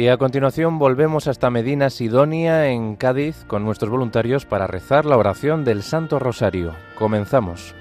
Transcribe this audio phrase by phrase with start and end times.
[0.00, 5.18] Y a continuación volvemos hasta Medina Sidonia, en Cádiz, con nuestros voluntarios para rezar la
[5.18, 6.74] oración del Santo Rosario.
[6.94, 7.74] Comenzamos.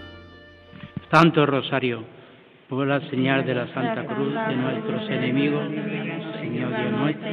[1.10, 2.04] Santo Rosario,
[2.68, 5.64] por la señal de la Santa Cruz de nuestros enemigos,
[6.42, 7.30] Señor Dios nuestro.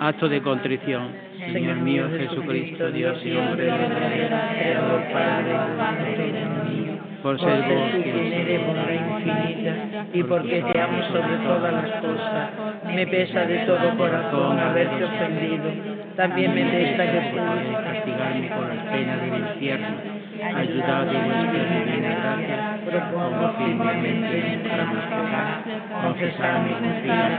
[0.00, 1.12] Acto de contrición.
[1.52, 6.75] Señor mío Jesucristo, Dios y hombre verdadero, Padre,
[7.26, 9.74] por ser vos que infinita
[10.12, 12.50] y porque te amo sobre todas las cosas.
[12.94, 15.64] Me pesa de todo corazón haberte ofendido.
[16.14, 19.96] También me pesa que pude castigarme con las penas del infierno.
[20.54, 25.62] Ayudad de vuestra divina gracia, propongo firmemente para buscar,
[26.02, 27.38] confesar mi confianza,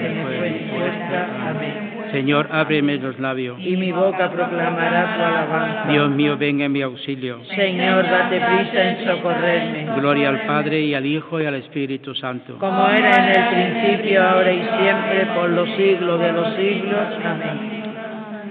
[0.00, 0.34] que fue
[0.78, 1.50] vuestra.
[1.50, 1.93] Amén.
[2.14, 3.58] Señor, ábreme los labios.
[3.58, 5.90] Y mi boca proclamará tu alabanza.
[5.90, 7.40] Dios mío, venga en mi auxilio.
[7.56, 9.86] Señor, date prisa en socorrerme.
[9.96, 12.56] Gloria al Padre y al Hijo y al Espíritu Santo.
[12.58, 17.08] Como era en el principio, ahora y siempre, por los siglos de los siglos.
[17.24, 17.82] Amén.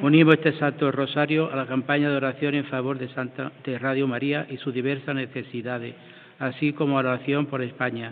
[0.02, 4.06] Unimos este Santo Rosario a la campaña de oración en favor de Santa de Radio
[4.06, 5.96] María y sus diversas necesidades,
[6.40, 8.12] así como a la oración por España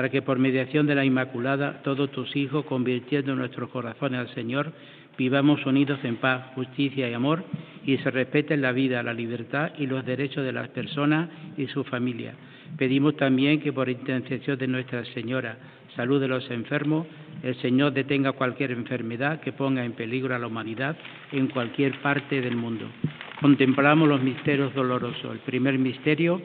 [0.00, 4.72] para que por mediación de la Inmaculada todos tus hijos, convirtiendo nuestros corazones al Señor,
[5.18, 7.44] vivamos unidos en paz, justicia y amor
[7.84, 11.28] y se respeten la vida, la libertad y los derechos de las personas
[11.58, 12.32] y su familia.
[12.78, 15.58] Pedimos también que por intercesión de Nuestra Señora,
[15.94, 17.06] salud de los enfermos,
[17.42, 20.96] el Señor detenga cualquier enfermedad que ponga en peligro a la humanidad
[21.30, 22.86] en cualquier parte del mundo.
[23.38, 25.30] Contemplamos los misterios dolorosos.
[25.30, 26.40] El primer misterio,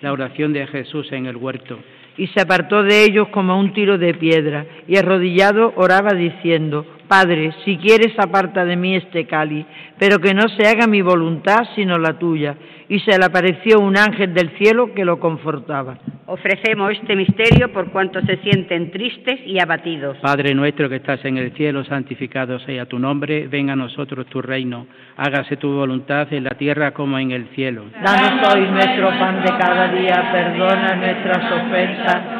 [0.00, 1.80] la oración de Jesús en el huerto
[2.16, 7.50] y se apartó de ellos como un tiro de piedra, y arrodillado oraba diciendo, Padre,
[7.64, 9.66] si quieres aparta de mí este cáliz,
[9.98, 12.54] pero que no se haga mi voluntad sino la tuya.
[12.88, 15.98] Y se le apareció un ángel del cielo que lo confortaba.
[16.26, 20.18] Ofrecemos este misterio por cuanto se sienten tristes y abatidos.
[20.18, 24.40] Padre nuestro que estás en el cielo, santificado sea tu nombre, venga a nosotros tu
[24.40, 27.86] reino, hágase tu voluntad en la tierra como en el cielo.
[28.04, 32.39] Danos hoy nuestro pan de cada día, perdona nuestras ofensas,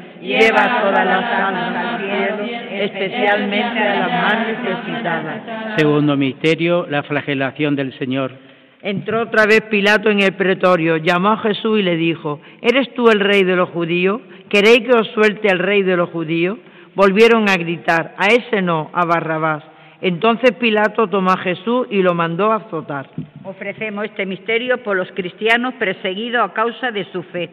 [0.21, 5.41] lleva todas las almas al cielo, especialmente a las más necesitadas.
[5.77, 8.31] Segundo misterio, la flagelación del Señor.
[8.83, 13.09] Entró otra vez Pilato en el pretorio, llamó a Jesús y le dijo, ¿eres tú
[13.09, 14.21] el rey de los judíos?
[14.49, 16.57] ¿Queréis que os suelte el rey de los judíos?
[16.95, 19.63] Volvieron a gritar, a ese no, a Barrabás.
[20.01, 23.07] Entonces Pilato tomó a Jesús y lo mandó a azotar.
[23.43, 27.49] Ofrecemos este misterio por los cristianos perseguidos a causa de su fe.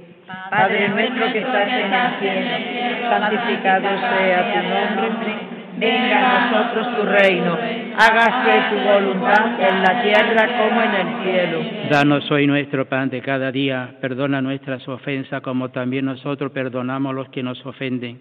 [0.51, 5.35] Padre nuestro que estás en el cielo, santificado sea tu nombre,
[5.79, 7.59] venga a nosotros tu reino,
[7.97, 11.59] hágase tu voluntad en la tierra como en el cielo.
[11.91, 17.15] Danos hoy nuestro pan de cada día, perdona nuestras ofensas como también nosotros perdonamos a
[17.15, 18.21] los que nos ofenden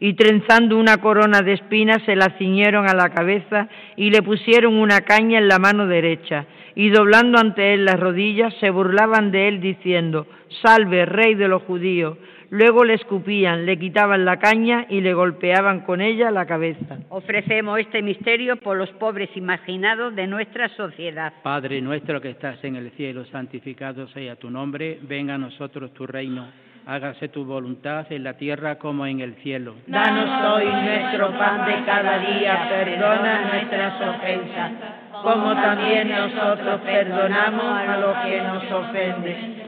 [0.00, 4.74] Y trenzando una corona de espinas se la ciñeron a la cabeza y le pusieron
[4.74, 6.46] una caña en la mano derecha.
[6.76, 10.26] Y doblando ante él las rodillas se burlaban de él diciendo,
[10.62, 12.16] Salve, rey de los judíos.
[12.50, 16.96] Luego le escupían, le quitaban la caña y le golpeaban con ella la cabeza.
[17.10, 21.32] Ofrecemos este misterio por los pobres imaginados de nuestra sociedad.
[21.42, 26.06] Padre nuestro que estás en el cielo, santificado sea tu nombre, venga a nosotros tu
[26.06, 26.46] reino,
[26.86, 29.74] hágase tu voluntad en la tierra como en el cielo.
[29.86, 34.72] Danos hoy nuestro pan de cada día, perdona nuestras ofensas,
[35.22, 39.67] como también nosotros perdonamos a los que nos ofenden.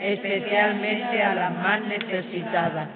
[0.00, 2.88] especialmente a las más necesitadas.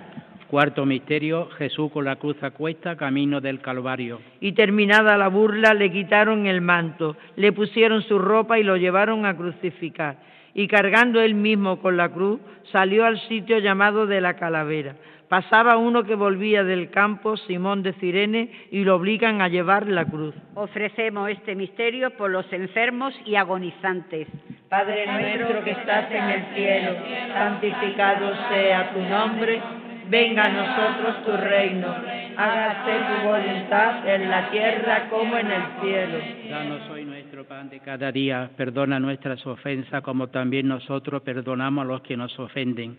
[0.49, 4.21] Cuarto misterio, Jesús con la cruz a cuesta, camino del Calvario.
[4.41, 9.27] Y terminada la burla, le quitaron el manto, le pusieron su ropa y lo llevaron
[9.27, 10.17] a crucificar.
[10.53, 12.41] Y cargando él mismo con la cruz,
[12.73, 14.97] salió al sitio llamado de la calavera.
[15.31, 20.05] Pasaba uno que volvía del campo, Simón de Cirene, y lo obligan a llevar la
[20.05, 20.35] cruz.
[20.57, 24.27] Ofrecemos este misterio por los enfermos y agonizantes.
[24.69, 26.97] Padre nuestro que estás en el cielo,
[27.33, 29.63] santificado sea tu nombre,
[30.09, 31.95] venga a nosotros tu reino,
[32.37, 36.19] hágase tu voluntad en la tierra como en el cielo.
[36.51, 41.87] Danos hoy nuestro pan de cada día, perdona nuestras ofensas como también nosotros perdonamos a
[41.89, 42.99] los que nos ofenden.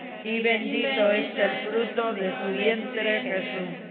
[0.23, 3.90] y bendito es el fruto de tu vientre Jesús.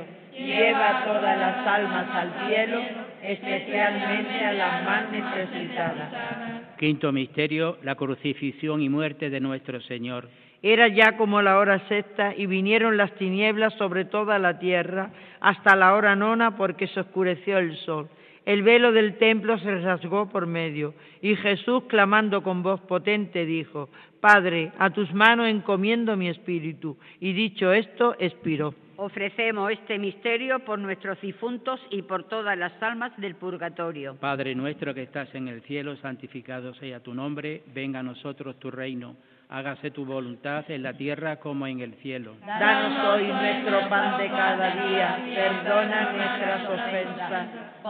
[0.37, 2.79] lleva todas las almas al cielo,
[3.23, 6.77] especialmente a las más necesitadas.
[6.77, 10.29] Quinto misterio, la crucifixión y muerte de nuestro Señor.
[10.63, 15.75] Era ya como la hora sexta y vinieron las tinieblas sobre toda la tierra hasta
[15.75, 18.09] la hora nona porque se oscureció el sol.
[18.45, 23.89] El velo del templo se rasgó por medio y Jesús, clamando con voz potente, dijo,
[24.19, 26.97] Padre, a tus manos encomiendo mi espíritu.
[27.19, 28.73] Y dicho esto, expiró.
[29.03, 34.15] Ofrecemos este misterio por nuestros difuntos y por todas las almas del purgatorio.
[34.17, 38.69] Padre nuestro que estás en el cielo, santificado sea tu nombre, venga a nosotros tu
[38.69, 39.15] reino.
[39.49, 42.35] Hágase tu voluntad en la tierra como en el cielo.
[42.45, 47.47] Danos hoy nuestro pan de cada día, perdona nuestras ofensas,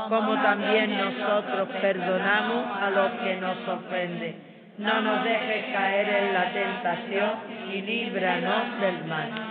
[0.07, 4.35] como también nosotros perdonamos a los que nos ofenden.
[4.77, 7.31] No nos dejes caer en la tentación
[7.69, 9.50] y líbranos del mal.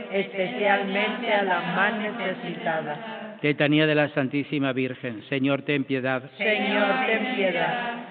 [0.13, 2.97] especialmente a las más necesitadas.
[3.41, 5.23] Letanía de la Santísima Virgen.
[5.29, 6.21] Señor, ten piedad.
[6.37, 8.10] Señor, ten piedad.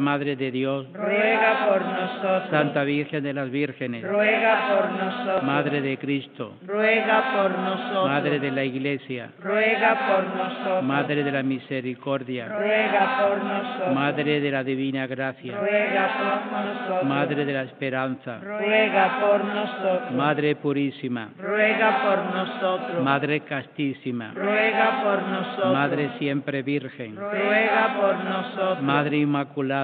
[0.00, 0.86] Madre de Dios.
[0.92, 2.50] Ruega por nosotros.
[2.50, 4.02] Santa Virgen de las Vírgenes.
[4.02, 5.42] Ruega por nosotros.
[5.42, 6.54] Madre de Cristo.
[6.66, 8.08] Ruega por nosotros.
[8.08, 9.30] Madre de la Iglesia.
[9.40, 10.84] Ruega por nosotros.
[10.84, 12.48] Madre de la Misericordia.
[12.48, 13.94] Ruega por nosotros.
[13.94, 15.58] Madre de la Divina Gracia.
[15.58, 17.04] Ruega por nosotros.
[17.04, 18.38] Madre de la Esperanza.
[18.40, 20.12] Ruega por nosotros.
[20.12, 21.30] Madre Purísima.
[21.38, 23.02] Ruega por nosotros.
[23.02, 24.32] Madre Castísima.
[24.34, 25.72] Ruega por nosotros.
[25.72, 27.16] Madre Siempre Virgen.
[27.16, 28.82] Ruega por nosotros.
[28.82, 29.83] Madre Inmaculada.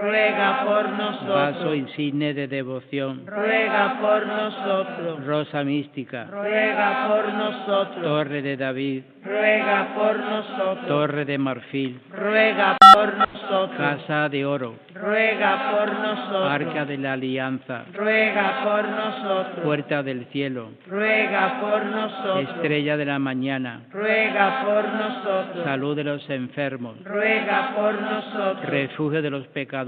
[0.00, 1.28] Ruega por nosotros.
[1.34, 3.26] Vaso insigne de devoción.
[3.26, 5.26] Ruega por nosotros.
[5.26, 6.24] Rosa mística.
[6.30, 8.02] Ruega por nosotros.
[8.02, 9.02] Torre de David.
[9.24, 10.86] Ruega por nosotros.
[10.86, 12.00] Torre de marfil.
[12.10, 13.76] Ruega por nosotros.
[13.76, 16.50] Casa de oro, ruega por nosotros.
[16.50, 19.64] arca de la alianza, ruega por nosotros.
[19.64, 22.48] puerta del cielo, ruega por nosotros.
[22.56, 25.64] estrella de la mañana, ruega por nosotros.
[25.64, 28.64] salud de los enfermos, ruega por nosotros.
[28.66, 29.87] refugio de los pecadores,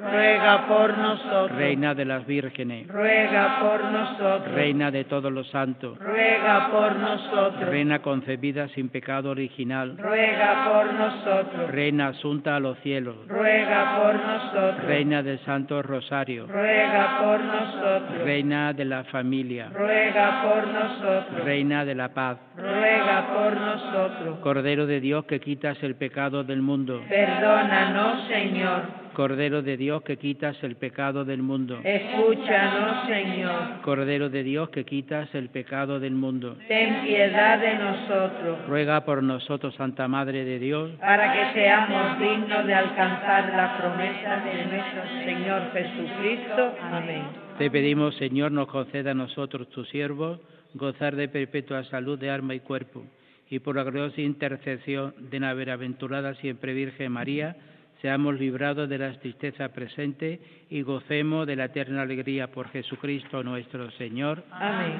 [0.00, 1.56] ruega por nosotros.
[1.58, 4.54] reina de las vírgenes, ruega por nosotros.
[4.54, 7.68] reina de todos los santos, ruega por nosotros.
[7.68, 11.70] reina concebida sin pecado original, ruega por nosotros.
[11.70, 14.84] reina asunta a los cielos, ruega por nosotros.
[14.84, 18.18] reina del Santo Rosario, ruega por nosotros.
[18.24, 21.44] reina de la familia, ruega por nosotros.
[21.44, 24.38] reina de la paz, ruega por nosotros.
[24.40, 28.82] Cordero de Dios que quitas el pecado del mundo, Perdónanos, Señor.
[29.14, 33.80] Cordero de Dios que quitas el pecado del mundo, Escúchanos, Señor.
[33.82, 36.56] Cordero de Dios que quitas el pecado del mundo.
[36.68, 42.66] Ten piedad de nosotros, Ruega por nosotros, Santa Madre de Dios, para que seamos dignos
[42.66, 46.74] de alcanzar las promesas de nuestro Señor Jesucristo.
[46.80, 47.22] Amén.
[47.58, 50.40] Te pedimos, Señor, nos conceda a nosotros, tus siervos,
[50.74, 53.04] gozar de perpetua salud de alma y cuerpo,
[53.50, 57.56] y por la gloriosa intercesión de la bienaventurada siempre Virgen María,
[58.00, 63.90] seamos librados de la tristeza presente y gocemos de la eterna alegría por Jesucristo nuestro
[63.92, 64.90] Señor, Amén.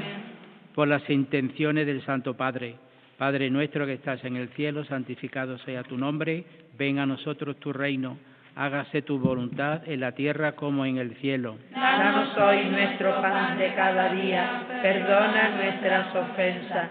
[0.75, 2.77] por las intenciones del Santo Padre.
[3.17, 6.45] Padre nuestro que estás en el cielo, santificado sea tu nombre,
[6.79, 8.17] venga a nosotros tu reino,
[8.57, 11.59] hágase tu voluntad en la tierra como en el cielo.
[11.75, 16.91] Danos hoy nuestro pan de cada día, perdona nuestras ofensas,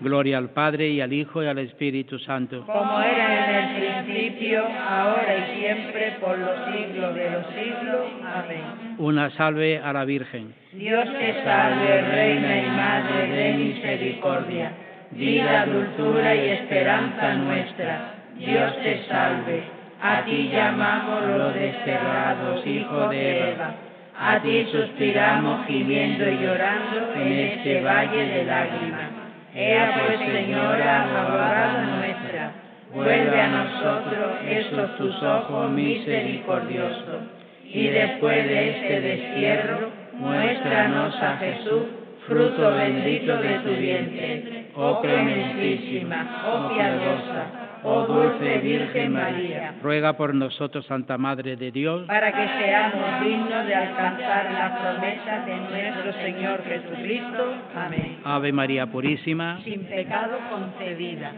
[0.00, 2.64] Gloria al Padre y al Hijo y al Espíritu Santo.
[2.64, 8.06] Como era en el principio, ahora y siempre, por los siglos de los siglos.
[8.24, 8.96] Amén.
[8.96, 10.54] Una salve a la Virgen.
[10.72, 14.72] Dios te salve, Reina y Madre de misericordia,
[15.10, 18.14] vida, dulzura y esperanza nuestra.
[18.38, 19.62] Dios te salve.
[20.02, 23.74] A ti llamamos los desterrados, hijo de Eva.
[24.18, 29.19] A ti suspiramos gimiendo y llorando en este valle de lágrimas.
[29.54, 32.52] Ea pues, Señora, abogada nuestra,
[32.94, 37.22] vuelve a nosotros estos tus ojos misericordiosos,
[37.64, 41.82] y después de este destierro, muéstranos a Jesús,
[42.28, 44.66] fruto bendito de tu vientre.
[44.76, 52.06] Oh clementísima, oh piadosa, oh dulce Virgen María, Ruega por nosotros, Santa Madre de Dios,
[52.06, 57.54] para que seamos dignos de alcanzar las promesas de nuestro Señor Jesucristo.
[57.76, 58.18] Amén.
[58.24, 59.60] Ave María Purísima.
[59.64, 61.32] Sin pecado concebida.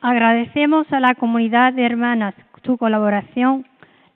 [0.00, 2.34] Agradecemos a la comunidad de hermanas
[2.64, 3.66] su colaboración.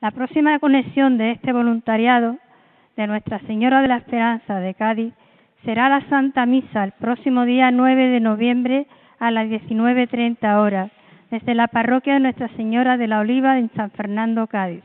[0.00, 2.36] La próxima conexión de este voluntariado
[2.96, 5.12] de Nuestra Señora de la Esperanza de Cádiz
[5.64, 8.86] será la Santa Misa el próximo día 9 de noviembre
[9.18, 10.90] a las 19.30 horas
[11.30, 14.84] desde la parroquia de Nuestra Señora de la Oliva en San Fernando, Cádiz.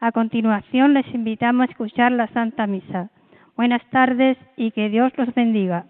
[0.00, 3.10] A continuación les invitamos a escuchar la Santa Misa.
[3.56, 5.84] Buenas tardes y que Dios los bendiga.